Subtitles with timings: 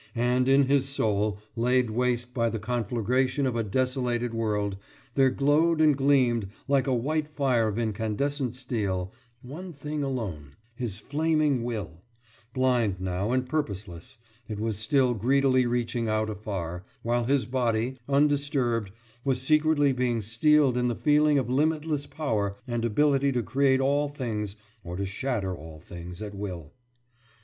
[0.15, 4.77] And, in his soul, laid waste by the conflagration of a desolated world,
[5.13, 10.97] there glowed and gleamed, like a white fire of incandescent steel, one thing alone his
[10.97, 12.01] flaming will;
[12.51, 14.17] blind now and purposeless,
[14.47, 18.89] it was still greedily reaching out afar, while his body, undisturbed,
[19.23, 24.09] was secretly being steeled in the feeling of limitless power and ability to create all
[24.09, 26.73] things or to shatter all things at will.